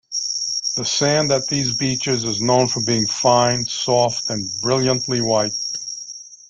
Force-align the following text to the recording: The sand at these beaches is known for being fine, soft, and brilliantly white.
The 0.77 0.83
sand 0.83 1.31
at 1.31 1.45
these 1.45 1.75
beaches 1.75 2.23
is 2.23 2.41
known 2.41 2.67
for 2.69 2.81
being 2.83 3.05
fine, 3.05 3.65
soft, 3.67 4.31
and 4.31 4.49
brilliantly 4.59 5.21
white. 5.21 5.53